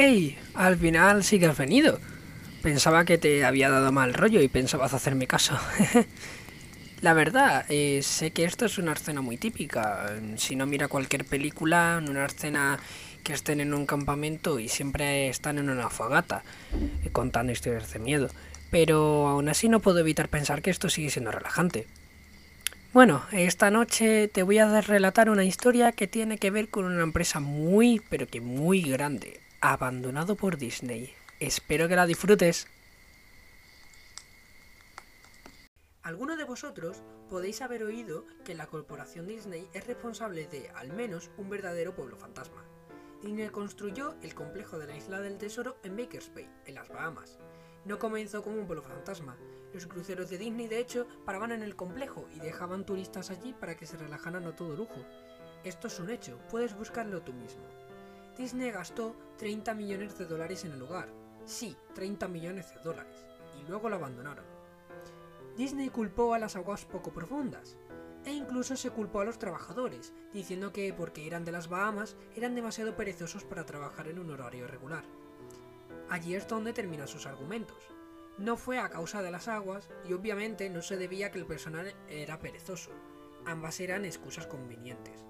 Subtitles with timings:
[0.00, 0.38] ¡Ey!
[0.54, 2.00] Al final sí que has venido.
[2.62, 5.58] Pensaba que te había dado mal rollo y pensabas hacerme caso.
[7.02, 10.10] La verdad, eh, sé que esto es una escena muy típica.
[10.38, 12.78] Si no mira cualquier película, en una escena
[13.22, 16.44] que estén en un campamento y siempre están en una fogata,
[17.04, 18.30] eh, contando historias de miedo.
[18.70, 21.86] Pero aún así no puedo evitar pensar que esto sigue siendo relajante.
[22.94, 27.02] Bueno, esta noche te voy a relatar una historia que tiene que ver con una
[27.02, 31.14] empresa muy, pero que muy grande, abandonado por Disney.
[31.38, 32.66] Espero que la disfrutes.
[36.02, 41.30] Algunos de vosotros podéis haber oído que la corporación Disney es responsable de, al menos,
[41.36, 42.64] un verdadero pueblo fantasma.
[43.22, 47.38] Disney construyó el complejo de la Isla del Tesoro en Bakers Bay, en las Bahamas.
[47.84, 49.36] No comenzó como un pueblo fantasma.
[49.74, 53.76] Los cruceros de Disney, de hecho, paraban en el complejo y dejaban turistas allí para
[53.76, 55.04] que se relajaran a todo lujo.
[55.64, 57.62] Esto es un hecho, puedes buscarlo tú mismo.
[58.36, 61.08] Disney gastó 30 millones de dólares en el lugar.
[61.44, 63.26] Sí, 30 millones de dólares.
[63.58, 64.44] Y luego lo abandonaron.
[65.56, 67.76] Disney culpó a las aguas poco profundas.
[68.24, 72.54] E incluso se culpó a los trabajadores, diciendo que porque eran de las Bahamas eran
[72.54, 75.04] demasiado perezosos para trabajar en un horario regular.
[76.08, 77.78] Allí es donde terminan sus argumentos.
[78.38, 81.94] No fue a causa de las aguas y obviamente no se debía que el personal
[82.08, 82.90] era perezoso.
[83.46, 85.24] Ambas eran excusas convenientes.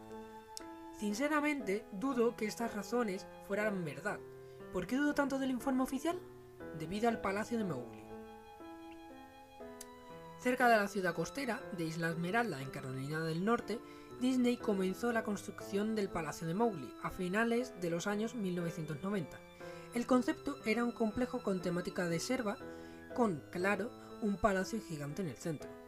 [1.00, 4.20] Sinceramente, dudo que estas razones fueran verdad.
[4.70, 6.20] ¿Por qué dudo tanto del informe oficial?
[6.78, 8.04] Debido al Palacio de Mowgli.
[10.40, 13.80] Cerca de la ciudad costera de Isla Esmeralda, en Carolina del Norte,
[14.20, 19.40] Disney comenzó la construcción del Palacio de Mowgli a finales de los años 1990.
[19.94, 22.58] El concepto era un complejo con temática de selva,
[23.14, 23.90] con, claro,
[24.20, 25.79] un palacio gigante en el centro.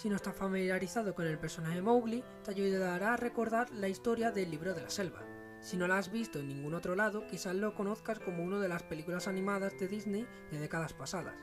[0.00, 4.50] Si no estás familiarizado con el personaje Mowgli, te ayudará a recordar la historia del
[4.50, 5.20] libro de la selva.
[5.60, 8.68] Si no la has visto en ningún otro lado, quizás lo conozcas como una de
[8.70, 11.34] las películas animadas de Disney de décadas pasadas.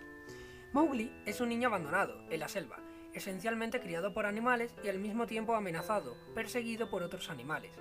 [0.74, 2.80] Mowgli es un niño abandonado, en la selva,
[3.14, 7.74] esencialmente criado por animales y al mismo tiempo amenazado, perseguido por otros animales.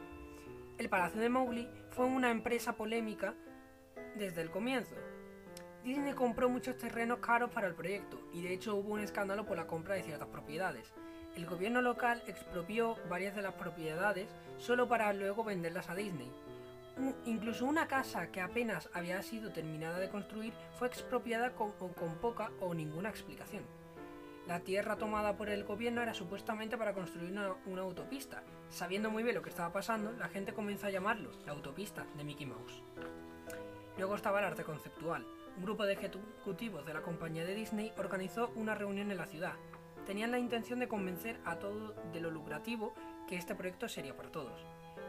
[0.77, 3.35] El Palacio de Mowgli fue una empresa polémica
[4.15, 4.95] desde el comienzo.
[5.87, 9.57] Disney compró muchos terrenos caros para el proyecto y de hecho hubo un escándalo por
[9.57, 10.93] la compra de ciertas propiedades.
[11.37, 16.29] El gobierno local expropió varias de las propiedades solo para luego venderlas a Disney,
[17.25, 21.71] incluso una casa que apenas había sido terminada de construir fue expropiada con,
[22.21, 23.63] poca o ninguna explicación.
[24.49, 28.43] La tierra tomada por el gobierno era supuestamente para construir una, una, autopista.
[28.71, 32.25] Sabiendo muy bien lo que estaba pasando, la gente comenzó a llamarlo la autopista de
[32.25, 32.83] Mickey Mouse.
[33.99, 35.25] Luego estaba el arte conceptual.
[35.57, 39.55] Un grupo de ejecutivos de la compañía de Disney organizó una reunión en la ciudad.
[40.07, 42.95] Tenían la intención de convencer a todos de lo lucrativo
[43.29, 44.65] que este proyecto sería para todos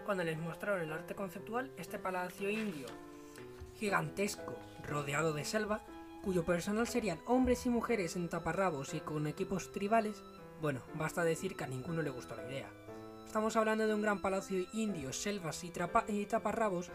[0.07, 2.87] cuando les mostraron el arte conceptual, este palacio indio
[3.77, 4.55] gigantesco,
[4.87, 5.83] rodeado de selva,
[6.23, 10.23] cuyo personal serían hombres y mujeres en taparrabos y con equipos tribales,
[10.61, 12.69] bueno, basta decir que a ninguno le gustó la idea.
[13.25, 15.73] Estamos hablando de un gran palacio indio, selvas y,
[16.07, 16.89] y taparrabos,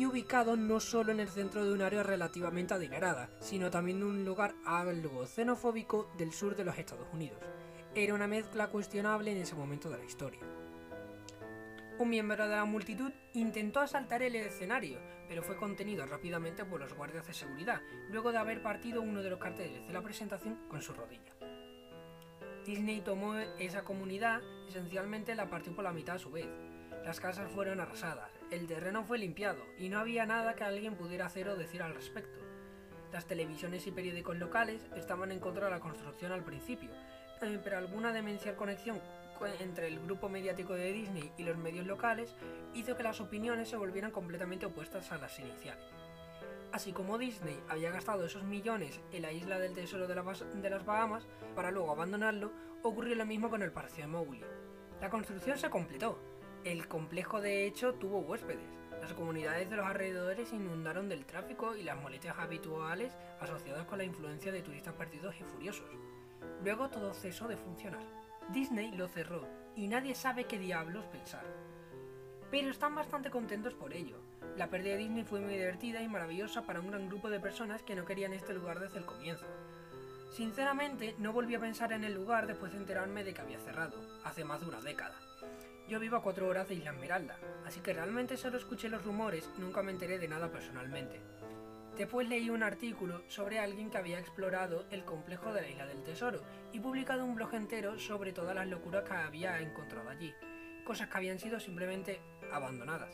[0.00, 4.04] y ubicado no solo en el centro de un área relativamente adinerada, sino también en
[4.04, 7.38] un lugar algo xenofóbico del sur de los Estados Unidos.
[7.94, 10.40] Era una mezcla cuestionable en ese momento de la historia.
[11.98, 16.94] Un miembro de la multitud intentó asaltar el escenario, pero fue contenido rápidamente por los
[16.94, 20.80] guardias de seguridad, luego de haber partido uno de los carteles de la presentación con
[20.80, 21.34] su rodilla.
[22.64, 26.48] Disney tomó esa comunidad, esencialmente la partió por la mitad a su vez.
[27.04, 31.26] Las casas fueron arrasadas, el terreno fue limpiado y no había nada que alguien pudiera
[31.26, 32.40] hacer o decir al respecto.
[33.12, 36.90] Las televisiones y periódicos locales estaban en contra de la construcción al principio,
[37.42, 39.00] eh, pero alguna demencial conexión
[39.60, 42.34] entre el grupo mediático de Disney y los medios locales
[42.74, 45.84] hizo que las opiniones se volvieran completamente opuestas a las iniciales.
[46.72, 50.14] Así como Disney había gastado esos millones en la isla del tesoro de,
[50.70, 52.52] las Bahamas para luego abandonarlo,
[52.82, 54.44] ocurrió lo mismo con el Palacio de Mowgli.
[55.00, 56.29] La construcción se completó.
[56.62, 58.68] El complejo de hecho tuvo huéspedes.
[59.00, 64.04] Las comunidades de los alrededores inundaron del tráfico y las molestias habituales asociadas con la
[64.04, 65.88] influencia de turistas perdidos y furiosos.
[66.62, 68.04] Luego todo cesó de funcionar.
[68.52, 71.46] Disney lo cerró y nadie sabe qué diablos pensar.
[72.50, 74.18] Pero están bastante contentos por ello.
[74.58, 77.82] La pérdida de Disney fue muy divertida y maravillosa para un gran grupo de personas
[77.82, 79.46] que no querían este lugar desde el comienzo.
[80.30, 83.96] Sinceramente, no volví a pensar en el lugar después de enterarme de que había cerrado,
[84.24, 85.29] hace más de una década.
[85.90, 89.50] Yo vivo a cuatro horas de Isla Esmeralda, así que realmente solo escuché los rumores
[89.58, 91.20] nunca me enteré de nada personalmente.
[91.98, 96.04] Después leí un artículo sobre alguien que había explorado el complejo de la Isla del
[96.04, 96.42] Tesoro
[96.72, 100.32] y publicado un blog entero sobre todas las locuras que había encontrado allí,
[100.84, 102.20] cosas que habían sido simplemente
[102.52, 103.12] abandonadas.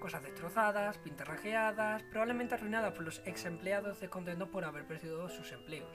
[0.00, 5.94] Cosas destrozadas, pintarrajeadas, probablemente arruinadas por los ex empleados descontentos por haber perdido sus empleos.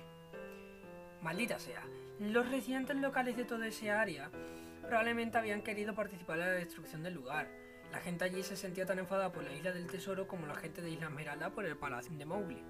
[1.23, 1.81] Maldita sea,
[2.19, 4.29] los residentes locales de toda esa área
[4.91, 7.47] probablemente habían querido participar en la destrucción del lugar.
[7.93, 10.81] La gente allí se sentía tan enfadada por la isla del tesoro como la gente
[10.81, 12.61] de Isla Esmeralda por el palacio de Mowgli.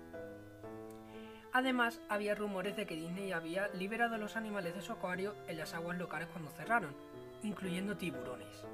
[1.52, 5.58] Además, había rumores de que Disney había liberado a los animales de su acuario en
[5.58, 6.96] las aguas locales cuando cerraron,
[7.42, 8.66] incluyendo tiburones.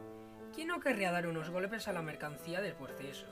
[0.54, 3.28] ¿Quién no querría dar unos golpes a la mercancía después de eso?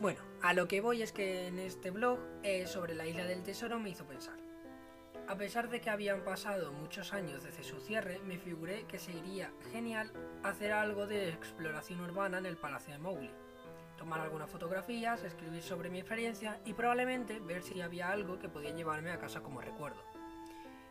[0.00, 3.42] Bueno, a lo que voy es que en este blog eh, sobre la isla del
[3.42, 4.41] tesoro me hizo pensar.
[5.28, 9.50] A pesar de que habían pasado muchos años desde su cierre, me figuré que sería
[9.72, 13.30] genial hacer algo de exploración urbana en el Palacio de Mowgli
[14.02, 18.74] tomar algunas fotografías, escribir sobre mi experiencia y probablemente ver si había algo que podía
[18.74, 20.02] llevarme a casa como recuerdo.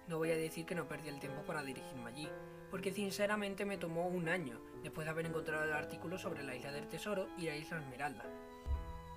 [0.07, 2.30] No voy a decir que no perdí el tiempo para dirigirme allí,
[2.69, 6.72] porque sinceramente me tomó un año después de haber encontrado el artículo sobre la isla
[6.72, 8.24] del tesoro y la isla Esmeralda.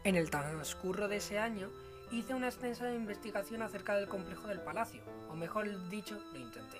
[0.02, 1.70] En el transcurso de ese año
[2.18, 6.78] hice una extensa investigación acerca del complejo del palacio, o mejor dicho, lo intenté.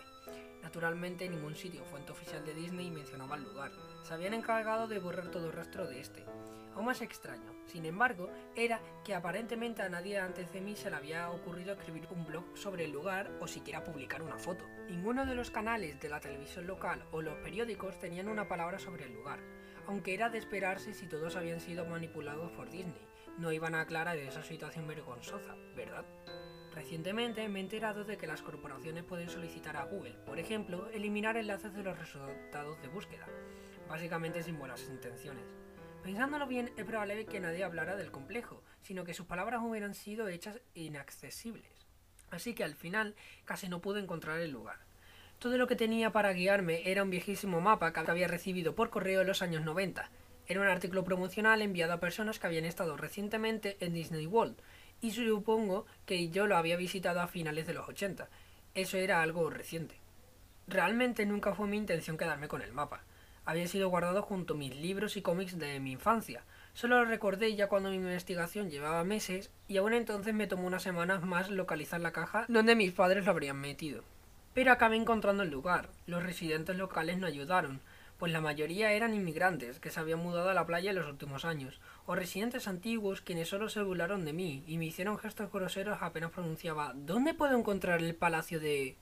[0.63, 3.73] Naturalmente ningún sitio fuente oficial de Disney mencionaba el lugar,
[4.03, 6.25] se habían encargado de borrar todo rastro de este,
[6.75, 10.97] Aún más extraño, sin embargo, era que aparentemente a nadie antes de mí se le
[10.97, 14.67] había ocurrido escribir un blog sobre el lugar o siquiera publicar una foto.
[14.89, 19.05] Ninguno de los canales de la televisión local o los periódicos tenían una palabra sobre
[19.05, 19.39] el lugar,
[19.87, 23.07] aunque era de esperarse si todos habían sido manipulados por Disney.
[23.39, 26.05] No iban a aclarar esa situación vergonzosa, ¿verdad?
[26.73, 31.37] Recientemente me he enterado de que las corporaciones pueden solicitar a Google, por ejemplo, eliminar
[31.37, 33.27] enlaces de los resultados de búsqueda,
[33.89, 35.45] básicamente sin buenas intenciones.
[36.03, 40.29] Pensándolo bien, es probable que nadie hablara del complejo, sino que sus palabras hubieran sido
[40.29, 41.87] hechas inaccesibles.
[42.31, 43.15] Así que al final
[43.45, 44.79] casi no pude encontrar el lugar.
[45.39, 49.23] Todo lo que tenía para guiarme era un viejísimo mapa que había recibido por correo
[49.23, 50.11] en los años 90.
[50.47, 54.57] Era un artículo promocional enviado a personas que habían estado recientemente en Disney World,
[55.01, 58.29] y supongo que yo lo había visitado a finales de los 80.
[58.75, 59.97] Eso era algo reciente.
[60.67, 63.03] Realmente nunca fue mi intención quedarme con el mapa
[63.47, 66.43] había sido guardado junto a mis libros y cómics de mi infancia.
[66.73, 70.83] Solo lo recordé ya cuando mi investigación llevaba meses y aún entonces me tomó unas
[70.83, 74.03] semanas más localizar la caja donde mis padres lo habrían metido.
[74.55, 75.89] Pero acabé encontrando el lugar.
[76.07, 77.81] Los residentes locales no ayudaron,
[78.19, 81.45] pues la mayoría eran inmigrantes que se habían mudado a la playa en los últimos
[81.45, 85.99] años, o residentes antiguos quienes solo se burlaron de mí y me hicieron gestos groseros
[86.01, 88.97] apenas pronunciaba ¿Dónde puedo encontrar el palacio de...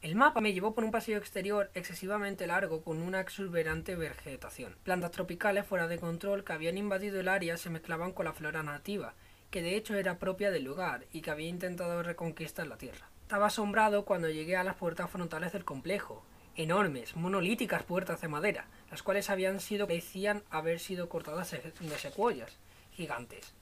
[0.00, 4.76] El mapa me llevó por un pasillo exterior excesivamente largo con una exuberante vegetación.
[4.84, 8.62] Plantas tropicales fuera de control que habían invadido el área se mezclaban con la flora
[8.62, 9.14] nativa,
[9.50, 13.08] que de hecho era propia del lugar y que había intentado reconquistar la tierra.
[13.22, 16.24] Estaba asombrado cuando llegué a las puertas frontales del complejo,
[16.58, 22.58] enormes, monolíticas puertas de madera, las cuales habían sido decían haber sido cortadas de secuoyas
[22.92, 23.54] gigantes.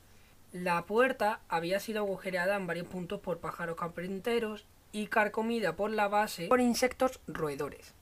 [0.52, 6.08] La puerta había sido agujereada en varios puntos por pájaros carpinteros y carcomida por la
[6.08, 7.92] base por insectos roedores.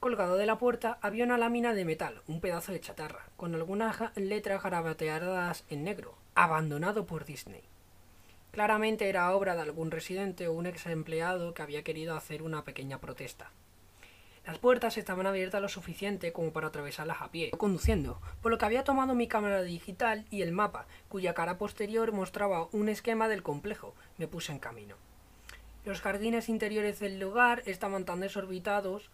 [0.00, 4.14] Colgado de la puerta había una lámina de metal, un pedazo de chatarra, con algunas
[4.16, 7.62] letras garabateadas en negro, abandonado por Disney.
[8.50, 12.64] Claramente era obra de algún residente o un ex empleado que había querido hacer una
[12.64, 13.50] pequeña protesta.
[14.46, 18.64] Las puertas estaban abiertas lo suficiente como para atravesarlas a pie, conduciendo, por lo que
[18.64, 23.42] había tomado mi cámara digital y el mapa, cuya cara posterior mostraba un esquema del
[23.42, 23.96] complejo.
[24.18, 24.94] Me puse en camino.
[25.84, 29.10] Los jardines interiores del lugar estaban tan desorbitados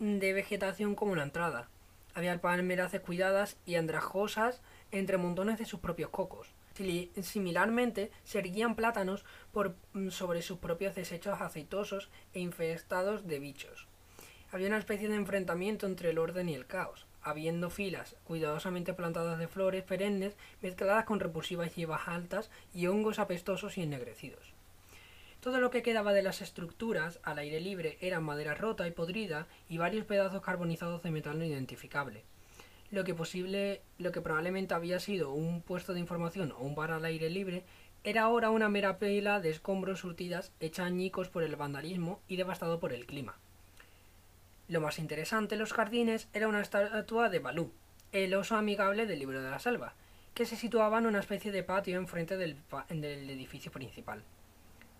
[0.00, 1.68] de vegetación como la entrada.
[2.14, 4.60] Había palmeras descuidadas y andrajosas
[4.90, 6.52] entre montones de sus propios cocos.
[7.22, 9.24] Similarmente, se erguían plátanos
[9.92, 13.87] mm, sobre sus propios desechos aceitosos e infestados de bichos.
[14.50, 19.38] Había una especie de enfrentamiento entre el orden y el caos, habiendo filas cuidadosamente plantadas
[19.38, 24.54] de flores perennes mezcladas con repulsivas hierbas altas y hongos apestosos y ennegrecidos.
[25.40, 29.46] Todo lo que quedaba de las estructuras al aire libre eran madera rota y podrida
[29.68, 32.24] y varios pedazos carbonizados de metal no identificable.
[32.90, 37.04] Lo que, lo que probablemente había sido un puesto de información o un bar al
[37.04, 37.64] aire libre
[38.02, 42.80] era ahora una mera pila de escombros surtidas hecha añicos por el vandalismo y devastado
[42.80, 43.36] por el clima.
[44.68, 47.72] Lo más interesante en los jardines era una estatua de Balú,
[48.12, 49.94] el oso amigable del libro de la selva,
[50.34, 54.22] que se situaba en una especie de patio enfrente del edificio principal.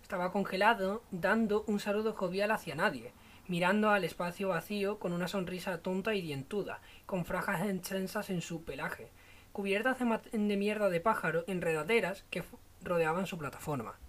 [0.01, 3.13] Estaba congelado, dando un saludo jovial hacia nadie,
[3.47, 8.63] mirando al espacio vacío con una sonrisa tonta y dientuda, con franjas extensas en su
[8.63, 9.09] pelaje,
[9.51, 12.43] cubiertas de, mierda de pájaro enredaderas que
[12.81, 13.99] rodeaban su plataforma.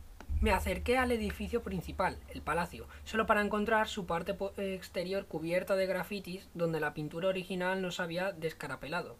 [0.40, 5.86] Me acerqué al edificio principal, el palacio, solo para encontrar su parte exterior cubierta de
[5.86, 9.18] grafitis donde la pintura original no se había descarapelado.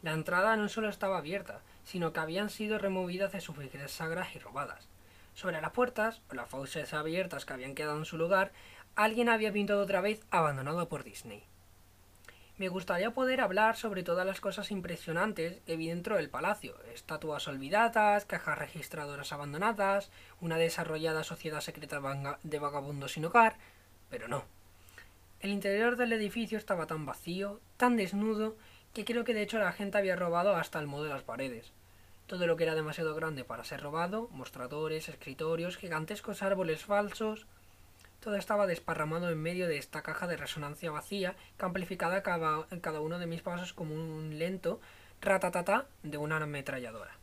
[0.00, 3.56] La entrada no solo estaba abierta, sino que habían sido removidas de sus
[3.88, 4.88] sagras y robadas.
[5.34, 8.52] Sobre las puertas, o las fauces abiertas que habían quedado en su lugar,
[8.96, 11.44] alguien había pintado otra vez abandonado por Disney.
[12.58, 16.74] Me gustaría poder hablar sobre todas las cosas impresionantes que vi dentro del palacio.
[16.92, 20.10] Estatuas olvidadas, cajas registradoras abandonadas,
[20.40, 22.00] una desarrollada sociedad secreta
[22.42, 23.58] de vagabundos sin hogar,
[24.10, 24.44] pero no.
[25.38, 28.56] El interior del edificio estaba tan vacío, tan desnudo,
[28.92, 31.72] que creo que de hecho la gente había robado hasta el modo de las paredes.
[32.26, 37.46] Todo lo que era demasiado grande para ser robado, mostradores, escritorios, gigantescos árboles falsos,
[38.20, 43.00] todo estaba desparramado en medio de esta caja de resonancia vacía que amplificaba cada, cada
[43.00, 44.80] uno de mis pasos como un lento
[45.20, 47.16] ratatata de una ametralladora.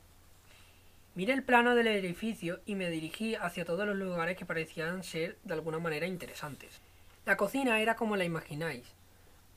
[1.16, 5.38] Miré el plano del edificio y me dirigí hacia todos los lugares que parecían ser
[5.44, 6.82] de alguna manera interesantes.
[7.26, 8.86] La cocina era como la imagináis,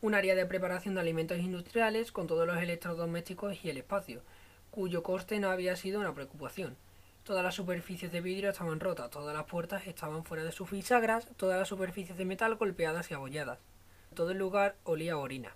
[0.01, 4.23] un área de preparación de alimentos industriales con todos los electrodomésticos y el espacio,
[4.71, 6.77] cuyo coste no había sido una preocupación.
[7.29, 11.29] Todas las superficies de vidrio estaban rotas, todas las puertas estaban fuera de sus bisagras,
[11.37, 13.59] todas las superficies de metal golpeadas y abolladas.
[14.15, 15.55] Todo el lugar olía a orina.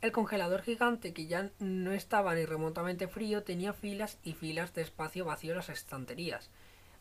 [0.00, 4.82] El congelador gigante, que ya no estaba ni remotamente frío, tenía filas y filas de
[4.82, 6.50] espacio vacío en las estanterías.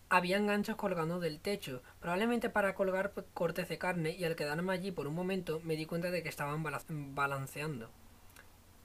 [0.10, 4.92] Había ganchos colgando del techo, probablemente para colgar cortes de carne, y al quedarme allí
[4.92, 6.64] por un momento me di cuenta de que estaban
[7.16, 7.90] balanceando.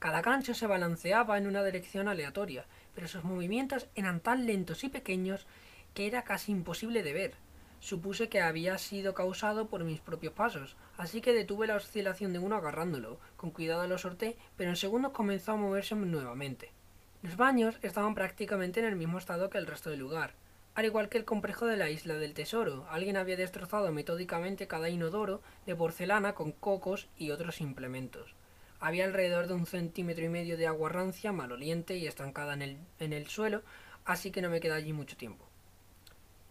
[0.00, 2.64] Cada gancho se balanceaba en una dirección aleatoria,
[2.95, 5.47] pero sus movimientos eran tan lentos y pequeños
[5.92, 7.35] que era casi imposible de ver.
[7.80, 12.38] Supuse que había sido causado por mis propios pasos, así que detuve la oscilación de
[12.38, 13.21] uno agarrándolo.
[13.37, 16.73] Con cuidado lo sorté, pero en segundos comenzó a moverse nuevamente.
[17.21, 20.33] Los baños estaban prácticamente en el mismo estado que el resto del lugar.
[20.75, 24.88] Al igual que el complejo de la isla del tesoro, alguien había destrozado metódicamente cada
[24.88, 28.35] inodoro de porcelana con cocos y otros implementos.
[28.81, 32.79] Había alrededor de un centímetro y medio de agua rancia, maloliente y estancada en el,
[32.99, 33.63] en el suelo,
[34.07, 35.47] así que no me quedé allí mucho tiempo.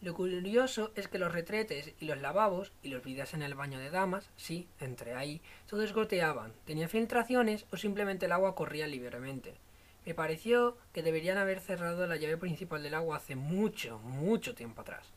[0.02, 3.80] Lo curioso es que los retretes y los lavabos y los vidas en el baño
[3.80, 9.56] de damas, sí, entre ahí, todos goteaban, tenían filtraciones o simplemente el agua corría libremente.
[10.06, 14.82] Me pareció que deberían haber cerrado la llave principal del agua hace mucho, mucho tiempo
[14.82, 15.12] atrás.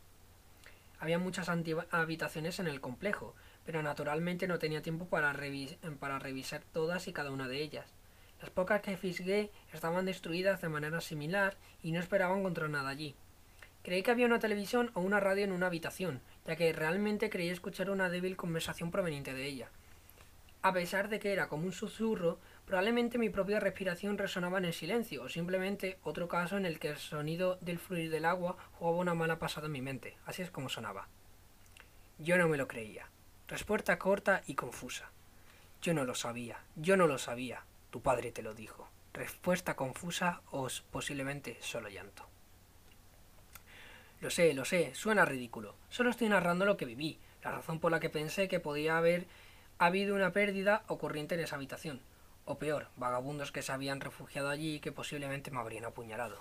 [0.98, 7.12] Había muchas habitaciones en el complejo, pero naturalmente no tenía tiempo para, revisar todas y
[7.12, 7.86] cada una de ellas.
[8.40, 13.14] Las pocas que fisgué estaban destruidas de manera similar y no esperaba encontrar nada allí.
[13.82, 17.48] Creí que había una televisión o una radio en una habitación, ya que realmente creí
[17.48, 19.68] escuchar una débil conversación proveniente de ella.
[20.62, 24.72] A pesar de que era como un susurro, probablemente mi propia respiración resonaba en el
[24.72, 28.98] silencio, o simplemente otro caso en el que el sonido del fluir del agua jugaba
[28.98, 30.16] una mala pasada en mi mente.
[30.24, 31.08] Así es como sonaba.
[32.18, 33.10] Yo no me lo creía.
[33.52, 35.10] Respuesta corta y confusa.
[35.82, 37.66] Yo no lo sabía, yo no lo sabía.
[37.90, 38.88] Tu padre te lo dijo.
[39.12, 42.26] Respuesta confusa o posiblemente solo llanto.
[44.22, 45.74] Lo sé, lo sé, suena ridículo.
[45.90, 49.26] Solo estoy narrando lo que viví, la razón por la que pensé que podía haber
[49.76, 52.00] habido una pérdida o corriente en esa habitación.
[52.46, 56.38] O peor, vagabundos que se habían refugiado allí y que posiblemente me habrían apuñalado.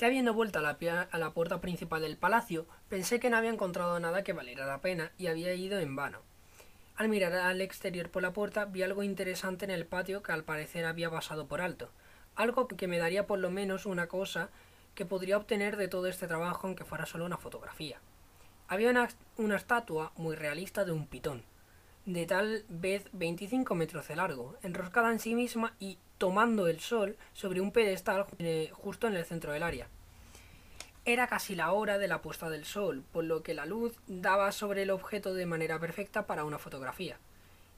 [0.00, 0.78] Ya habiendo vuelto a la,
[1.12, 4.80] a la puerta principal del palacio, pensé que no había encontrado nada que valiera la
[4.80, 6.20] pena y había ido en vano.
[6.96, 10.42] Al mirar al exterior por la puerta vi algo interesante en el patio que al
[10.42, 11.90] parecer había pasado por alto,
[12.34, 14.48] algo que me daría por lo menos una cosa
[14.94, 17.98] que podría obtener de todo este trabajo aunque fuera solo una fotografía.
[18.68, 21.42] Había una, una estatua muy realista de un pitón,
[22.06, 27.16] de tal vez 25 metros de largo, enroscada en sí misma y tomando el sol
[27.32, 29.88] sobre un pedestal eh, justo en el centro del área.
[31.04, 34.52] Era casi la hora de la puesta del sol, por lo que la luz daba
[34.52, 37.18] sobre el objeto de manera perfecta para una fotografía.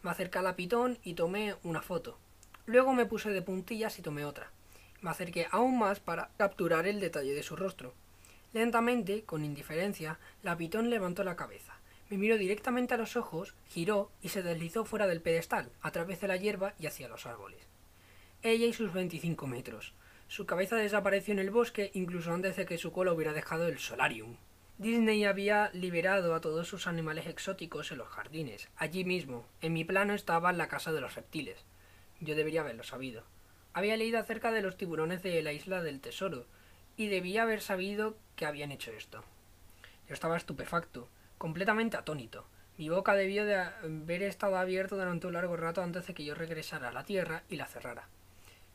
[0.02, 2.19] Me acerqué a la pitón y tomé una foto.
[2.67, 4.50] Luego me puse de puntillas y tomé otra.
[5.00, 7.95] Me acerqué aún más para capturar el detalle de su rostro.
[8.52, 11.75] Lentamente, con indiferencia, la pitón levantó la cabeza.
[12.12, 16.21] Me miró directamente a los ojos, giró y se deslizó fuera del pedestal, a través
[16.21, 17.66] de la hierba y hacia los árboles.
[18.42, 19.95] Ella y sus veinticinco metros.
[20.28, 23.78] Su cabeza desapareció en el bosque incluso antes de que su cola hubiera dejado el
[23.78, 24.37] solarium.
[24.76, 28.69] Disney había liberado a todos sus animales exóticos en los jardines.
[28.76, 31.64] Allí mismo, en mi plano, estaba la casa de los reptiles.
[32.21, 33.25] Yo debería haberlo sabido.
[33.73, 36.45] Había leído acerca de los tiburones de la isla del tesoro,
[36.95, 39.25] y debía haber sabido que habían hecho esto.
[40.09, 41.09] Yo estaba estupefacto
[41.42, 42.46] completamente atónito.
[42.78, 46.37] Mi boca debió de haber estado abierta durante un largo rato antes de que yo
[46.37, 48.06] regresara a la tierra y la cerrara.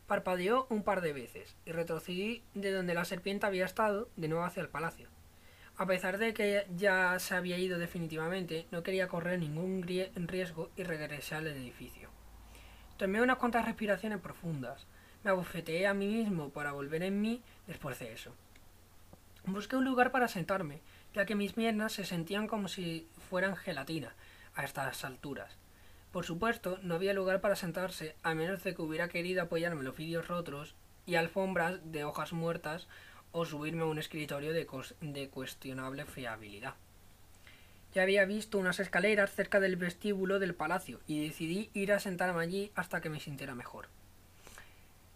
[0.05, 4.43] Parpadeó un par de veces y retrocedí de donde la serpiente había estado de nuevo
[4.43, 5.07] hacia el palacio.
[5.77, 10.83] A pesar de que ya se había ido definitivamente, no quería correr ningún riesgo y
[10.83, 12.09] regresé al edificio.
[12.97, 14.87] Tomé unas cuantas respiraciones profundas.
[15.23, 18.33] Me abofeteé a mí mismo para volver en mí después de eso.
[19.45, 20.81] Busqué un lugar para sentarme,
[21.13, 24.13] ya que mis piernas se sentían como si fueran gelatina
[24.55, 25.57] a estas alturas.
[26.11, 29.95] Por supuesto, no había lugar para sentarse, a menos de que hubiera querido apoyarme los
[29.95, 32.87] vidrios rotos y alfombras de hojas muertas
[33.31, 36.75] o subirme a un escritorio de cuestionable fiabilidad.
[37.93, 42.41] Ya había visto unas escaleras cerca del vestíbulo del palacio y decidí ir a sentarme
[42.41, 43.87] allí hasta que me sintiera mejor.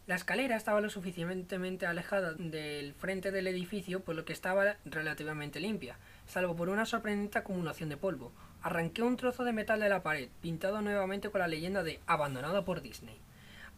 [0.07, 5.59] La escalera estaba lo suficientemente alejada del frente del edificio por lo que estaba relativamente
[5.59, 8.31] limpia, salvo por una sorprendente acumulación de polvo.
[8.63, 12.65] Arranqué un trozo de metal de la pared, pintado nuevamente con la leyenda de abandonado
[12.65, 13.19] por Disney,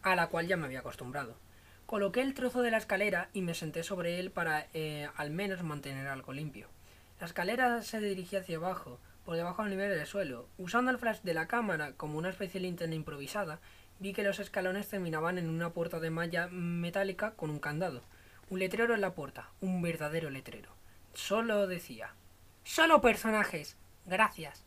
[0.02, 1.36] a la cual ya me había acostumbrado.
[1.84, 5.62] Coloqué el trozo de la escalera y me senté sobre él para eh, al menos
[5.62, 6.68] mantener algo limpio.
[7.20, 10.48] La escalera se dirigía hacia abajo, por debajo del nivel del suelo.
[10.58, 13.60] Usando el flash de la cámara como una especie de linterna improvisada,
[13.98, 18.02] vi que los escalones terminaban en una puerta de malla metálica con un candado.
[18.50, 20.70] Un letrero en la puerta, un verdadero letrero.
[21.14, 22.14] Solo decía
[22.64, 23.76] Solo personajes.
[24.06, 24.64] Gracias.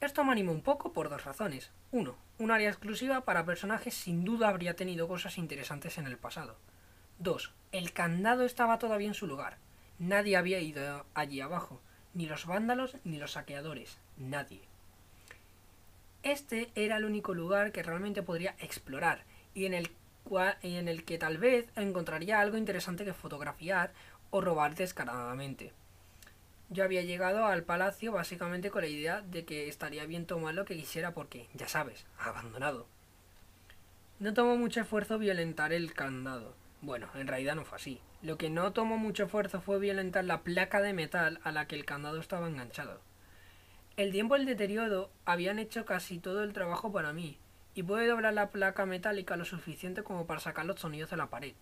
[0.00, 1.70] Esto me animó un poco por dos razones.
[1.90, 6.56] Uno, un área exclusiva para personajes sin duda habría tenido cosas interesantes en el pasado.
[7.18, 9.58] Dos, el candado estaba todavía en su lugar.
[9.98, 11.80] Nadie había ido allí abajo,
[12.14, 14.67] ni los vándalos ni los saqueadores, nadie.
[16.22, 19.90] Este era el único lugar que realmente podría explorar y en el,
[20.62, 23.92] en el que tal vez encontraría algo interesante que fotografiar
[24.30, 25.72] o robar descaradamente.
[26.70, 30.66] Yo había llegado al palacio básicamente con la idea de que estaría bien tomar lo
[30.66, 32.86] que quisiera porque, ya sabes, abandonado.
[34.18, 36.54] No tomó mucho esfuerzo violentar el candado.
[36.82, 38.00] Bueno, en realidad no fue así.
[38.20, 41.76] Lo que no tomó mucho esfuerzo fue violentar la placa de metal a la que
[41.76, 43.00] el candado estaba enganchado.
[43.98, 47.36] El tiempo y el deterioro habían hecho casi todo el trabajo para mí,
[47.74, 51.30] y pude doblar la placa metálica lo suficiente como para sacar los sonidos de la
[51.30, 51.54] pared,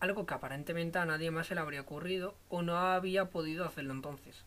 [0.00, 3.92] algo que aparentemente a nadie más se le habría ocurrido o no había podido hacerlo
[3.92, 4.42] entonces.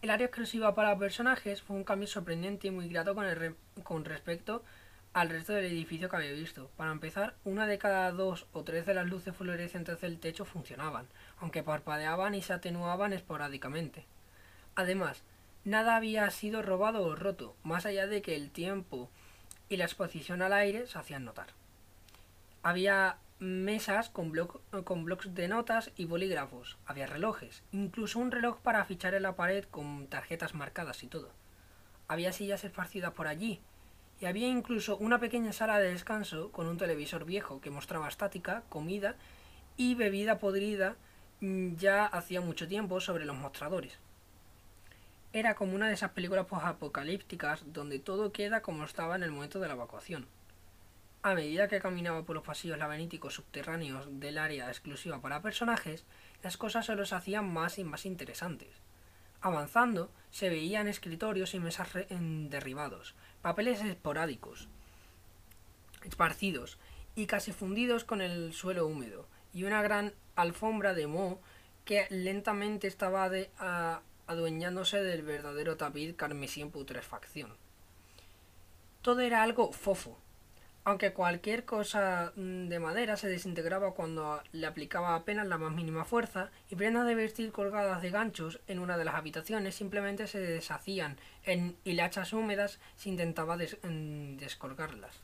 [0.00, 3.26] El área exclusiva para personajes fue un cambio sorprendente y muy grato con,
[3.82, 4.64] con respecto
[5.12, 6.70] al resto del edificio que había visto.
[6.78, 11.08] Para empezar, una de cada dos o tres de las luces fluorescentes del techo funcionaban,
[11.40, 14.06] aunque parpadeaban y se atenuaban esporádicamente.
[14.74, 15.22] Además,
[15.64, 19.10] Nada había sido robado o roto, más allá de que el tiempo
[19.68, 21.48] y la exposición al aire se hacían notar.
[22.64, 24.32] Había mesas con,
[24.84, 29.36] con blocs de notas y bolígrafos, había relojes, incluso un reloj para fichar en la
[29.36, 31.30] pared con tarjetas marcadas y todo.
[32.08, 33.60] Había sillas esparcidas por allí,
[34.20, 38.62] y había incluso una pequeña sala de descanso con un televisor viejo que mostraba estática,
[38.68, 39.16] comida
[39.76, 40.96] y bebida podrida
[41.40, 43.98] mm, ya hacía mucho tiempo sobre los mostradores.
[45.34, 49.60] Era como una de esas películas apocalípticas donde todo queda como estaba en el momento
[49.60, 50.26] de la evacuación.
[51.22, 56.04] A medida que caminaba por los pasillos laberínticos subterráneos del área exclusiva para personajes,
[56.42, 58.68] las cosas se los hacían más y más interesantes.
[59.40, 64.68] Avanzando, se veían escritorios y mesas derribados, papeles esporádicos,
[66.04, 66.78] esparcidos
[67.14, 71.40] y casi fundidos con el suelo húmedo, y una gran alfombra de moho
[71.84, 77.56] que lentamente estaba de, a, adueñándose del verdadero tapiz carmesí en putrefacción.
[79.02, 80.18] Todo era algo fofo,
[80.84, 86.04] aunque cualquier cosa mm, de madera se desintegraba cuando le aplicaba apenas la más mínima
[86.04, 90.40] fuerza, y prendas de vestir colgadas de ganchos en una de las habitaciones simplemente se
[90.40, 95.20] deshacían en hilachas húmedas si intentaba mm, descolgarlas.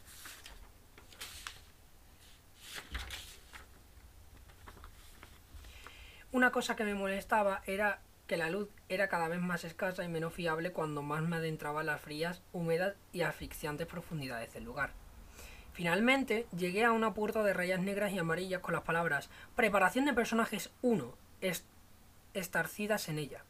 [6.31, 10.09] Una cosa que me molestaba era que la luz era cada vez más escasa y
[10.09, 14.93] menos fiable cuando más me adentraba en las frías, húmedas y asfixiantes profundidades del lugar.
[15.73, 20.13] Finalmente llegué a una puerta de rayas negras y amarillas con las palabras Preparación de
[20.13, 21.15] personajes 1
[22.35, 23.45] estarcidas en ella.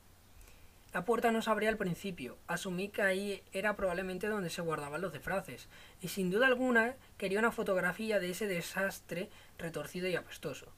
[0.95, 5.01] La puerta no se abría al principio, asumí que ahí era probablemente donde se guardaban
[5.01, 5.69] los disfraces,
[6.01, 10.73] y sin duda alguna quería una fotografía de ese desastre retorcido y apestoso.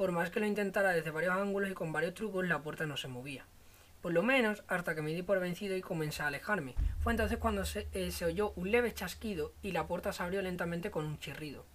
[0.00, 2.96] Por más que lo intentara desde varios ángulos y con varios trucos, la puerta no
[2.96, 3.44] se movía.
[4.00, 6.74] Por lo menos hasta que me di por vencido y comencé a alejarme.
[7.00, 10.40] Fue entonces cuando se, eh, se oyó un leve chasquido y la puerta se abrió
[10.40, 11.66] lentamente con un chirrido.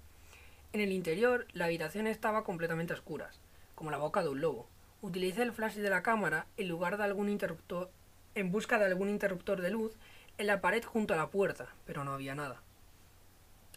[0.73, 3.39] En el interior, la habitación estaba completamente a oscuras,
[3.75, 4.67] como la boca de un lobo.
[5.03, 7.91] Utilicé el flash de la cámara en lugar de algún interruptor,
[8.33, 9.93] en busca de algún interruptor de luz
[10.39, 12.63] en la pared junto a la puerta, pero no había nada.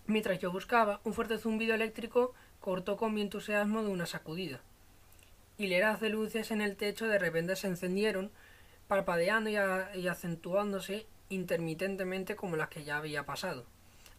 [0.07, 4.61] Mientras yo buscaba, un fuerte zumbido eléctrico cortó con mi entusiasmo de una sacudida.
[5.57, 8.31] Hileras de luces en el techo de repente se encendieron,
[8.87, 13.67] parpadeando y, acentuándose intermitentemente como las que ya había pasado.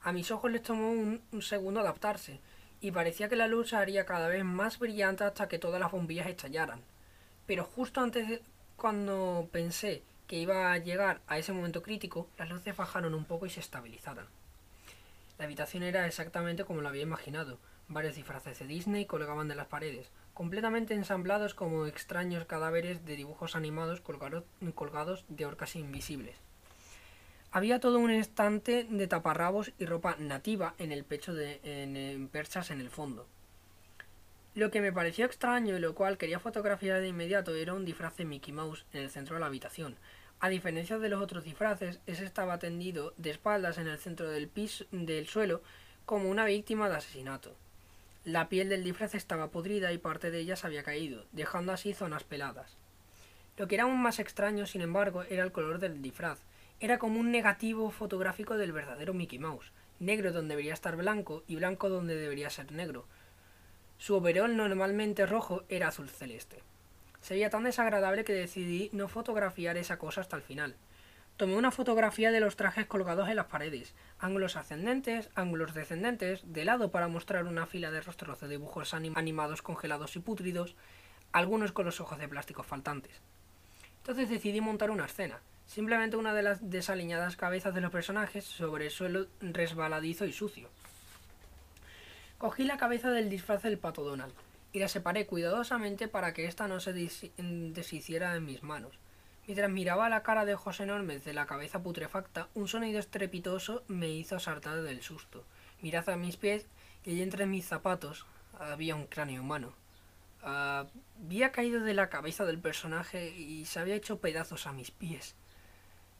[0.01, 2.39] A mis ojos les tomó un, segundo adaptarse,
[2.81, 5.91] y parecía que la luz se haría cada vez más brillante hasta que todas las
[5.91, 6.81] bombillas estallaran.
[7.45, 8.41] Pero justo antes de
[8.75, 13.45] cuando pensé que iba a llegar a ese momento crítico, las luces bajaron un poco
[13.45, 14.27] y se estabilizaron.
[15.37, 17.57] La habitación era exactamente como lo había imaginado.
[17.89, 23.55] Varios disfraces de Disney colgaban de las paredes, completamente ensamblados como extraños cadáveres de dibujos
[23.55, 26.35] animados colgados de orcas invisibles.
[27.51, 32.69] Había todo un estante de taparrabos y ropa nativa en el pecho de en, perchas
[32.69, 33.25] en el fondo.
[34.53, 38.15] Lo que me pareció extraño y lo cual quería fotografiar de inmediato era un disfraz
[38.17, 39.95] de Mickey Mouse en el centro de la habitación.
[40.39, 44.47] A diferencia de los otros disfraces, ese estaba tendido de espaldas en el centro del
[44.47, 45.63] piso del suelo
[46.05, 47.55] como una víctima de asesinato.
[48.29, 51.95] La piel del disfraz estaba podrida y parte de ella se había caído, dejando así
[51.95, 52.77] zonas peladas.
[53.57, 56.37] Lo que era aún más extraño, sin embargo, era el color del disfraz,
[56.79, 61.55] era como un negativo fotográfico del verdadero Mickey Mouse, negro donde debería estar blanco y
[61.55, 63.07] blanco donde debería ser negro.
[63.97, 66.61] Su overol normalmente rojo era azul celeste.
[67.21, 70.75] Sería tan desagradable que decidí no fotografiar esa cosa hasta el final.
[71.39, 76.65] Tomé una fotografía de los trajes colgados en las paredes, ángulos ascendentes, ángulos descendentes, de
[76.65, 80.75] lado para mostrar una fila de rostros de dibujos animados congelados y pútridos,
[81.31, 83.21] algunos con los ojos de plástico faltantes.
[83.99, 88.87] Entonces decidí montar una escena, simplemente una de las desaliñadas cabezas de los personajes sobre
[88.87, 90.67] el suelo resbaladizo y sucio.
[92.37, 94.33] Cogí la cabeza del disfraz del pato Donald
[94.73, 98.99] y la separé cuidadosamente para que ésta no se deshiciera en mis manos.
[99.49, 104.07] Mientras miraba la cara de ojos enormes de la cabeza putrefacta, un sonido estrepitoso me
[104.07, 105.43] hizo saltar del susto.
[105.81, 106.67] Miré hacia mis pies
[107.03, 108.27] y allí entre mis zapatos
[108.59, 109.73] había un cráneo humano.
[110.43, 115.33] había caído de la cabeza del personaje y se había hecho pedazos a mis pies.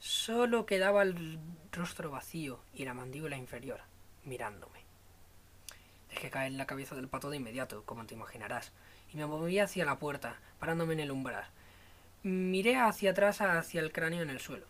[0.00, 1.38] Solo quedaba el
[1.70, 3.82] rostro vacío y la mandíbula inferior,
[4.24, 4.80] mirándome.
[6.08, 8.72] Dejé caer la cabeza del pato de inmediato, como te imaginarás,
[9.14, 11.48] y me moví hacia la puerta, parándome en el umbral.
[12.22, 14.66] Miré hacia atrás hacia el cráneo en el suelo.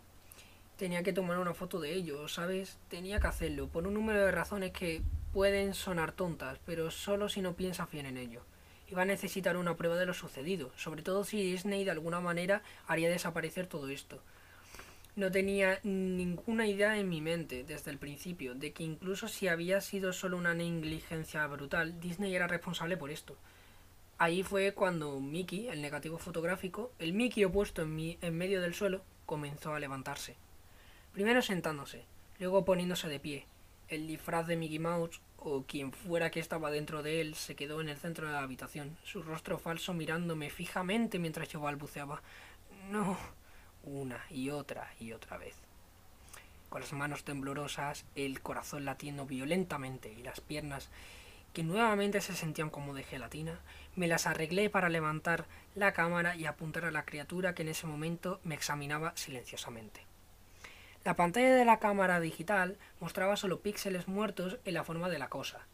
[0.77, 2.79] Tenía que tomar una foto de ello, ¿sabes?
[2.89, 7.43] Tenía que hacerlo, por un número de razones que pueden sonar tontas, pero solo si
[7.43, 8.43] no piensas bien en ello.
[8.89, 12.63] Iba a necesitar una prueba de lo sucedido, sobre todo si Disney de alguna manera
[12.87, 14.23] haría desaparecer todo esto.
[15.17, 19.81] No tenía ninguna idea en mi mente desde el principio de que incluso si había
[19.81, 23.37] sido solo una negligencia brutal, Disney era responsable por esto.
[24.23, 28.75] Ahí fue cuando Mickey, el negativo fotográfico, el Mickey opuesto en, mi, en medio del
[28.75, 30.37] suelo, comenzó a levantarse.
[31.15, 32.05] Primero sentándose,
[32.39, 33.47] luego poniéndose de pie.
[33.89, 37.81] El disfraz de Mickey Mouse, o quien fuera que estaba dentro de él, se quedó
[37.81, 42.21] en el centro de la habitación, su rostro falso mirándome fijamente mientras yo balbuceaba.
[42.91, 43.17] No,
[43.85, 45.55] una y otra y otra vez.
[46.69, 50.91] Con las manos temblorosas, el corazón latiendo violentamente y las piernas
[51.53, 53.59] que nuevamente se sentían como de gelatina,
[53.97, 57.87] me las arreglé para levantar la cámara y apuntar a la criatura que en ese
[57.87, 60.07] momento me examinaba silenciosamente.
[61.05, 65.29] La pantalla de la cámara digital mostraba solo píxeles muertos en la forma de la
[65.29, 65.67] cosa,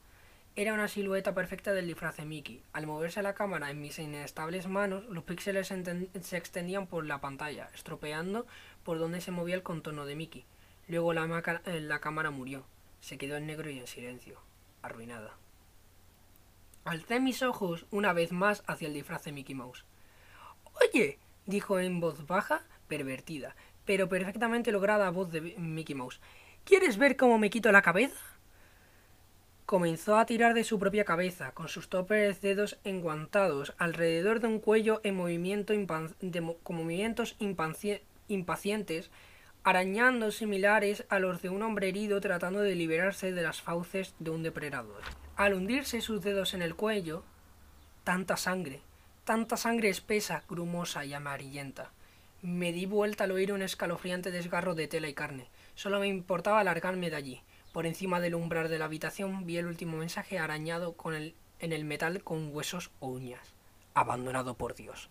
[0.59, 2.63] era una silueta perfecta del disfraz de Mickey.
[2.73, 7.69] Al moverse la cámara en mis inestables manos, los píxeles se extendían por la pantalla,
[7.75, 8.47] estropeando
[8.83, 10.47] por donde se movía el contorno de Mickey.
[10.89, 12.65] Luego la, eh, la cámara murió.
[13.01, 14.41] Se quedó en negro y en silencio,
[14.81, 15.37] arruinada.
[16.87, 19.85] Alcé mis ojos una vez más hacia el disfraz de Mickey Mouse.
[20.81, 26.21] Oye, dijo en voz baja, pervertida, pero perfectamente lograda voz de Mickey Mouse.
[26.65, 28.21] ¿Quieres ver cómo me quito la cabeza?
[29.67, 34.61] Comenzó a tirar de su propia cabeza, con sus topes dedos enguantados alrededor de un
[34.61, 35.75] cuello en movimiento
[36.63, 37.35] con movimientos
[38.29, 39.11] impacientes,
[39.65, 44.31] arañando similares a los de un hombre herido tratando de liberarse de las fauces de
[44.31, 45.03] un depredador.
[45.37, 47.23] Al hundirse sus dedos en el cuello,
[48.05, 48.81] tanta sangre,
[49.25, 51.91] tanta sangre espesa, grumosa y amarillenta.
[52.41, 55.49] Me di vuelta al oír un escalofriante desgarro de tela y carne.
[55.75, 57.43] Solo me importaba alargarme de allí.
[57.75, 60.97] Por encima del umbral de la habitación vi el último mensaje arañado
[61.59, 63.53] en el metal con huesos o uñas.
[63.93, 65.11] Abandonado por Dios.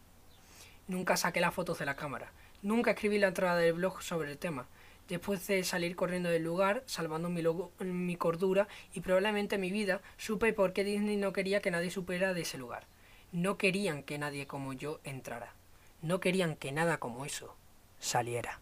[0.88, 2.32] Nunca saqué la foto de la cámara.
[2.64, 4.66] Nunca escribí la entrada del blog sobre el tema.
[5.08, 7.44] Después de salir corriendo del lugar, salvando mi,
[7.86, 12.34] mi cordura y probablemente mi vida, supe por qué Disney no quería que nadie supiera
[12.34, 12.88] de ese lugar.
[13.32, 15.54] No querían que nadie como yo entrara.
[16.02, 17.56] No querían que nada como eso
[18.00, 18.60] saliera.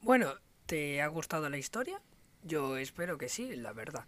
[0.00, 0.34] Bueno,
[0.66, 2.00] ¿te ha gustado la historia?
[2.42, 4.04] Yo espero que sí, la verdad.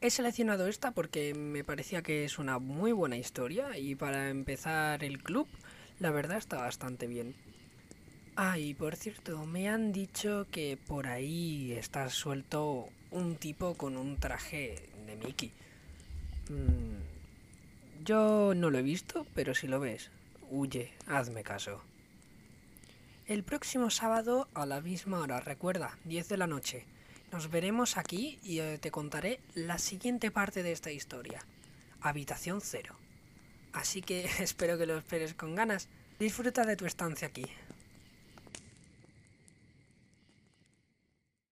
[0.00, 5.02] He seleccionado esta porque me parecía que es una muy buena historia y para empezar
[5.02, 5.48] el club,
[6.00, 7.34] la verdad está bastante bien.
[8.36, 13.96] Ah, y por cierto, me han dicho que por ahí está suelto un tipo con
[13.96, 15.52] un traje de Mickey.
[16.48, 20.10] Mm, yo no lo he visto, pero si lo ves,
[20.50, 21.82] huye, hazme caso.
[23.26, 26.86] El próximo sábado a la misma hora, recuerda, 10 de la noche.
[27.32, 31.44] Nos veremos aquí y eh, te contaré la siguiente parte de esta historia.
[32.00, 32.94] Habitación cero.
[33.72, 35.88] Así que espero que lo esperes con ganas.
[36.18, 37.44] Disfruta de tu estancia aquí.